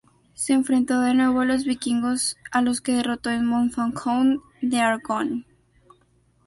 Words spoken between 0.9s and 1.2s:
de